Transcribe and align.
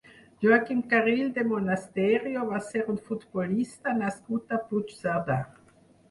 Joaquim 0.43 0.79
Carril 0.93 1.27
de 1.33 1.41
Monasterio 1.49 2.45
va 2.51 2.61
ser 2.69 2.81
un 2.93 2.97
futbolista 3.09 3.93
nascut 3.99 4.55
a 4.57 4.59
Puigcerdà. 4.71 5.37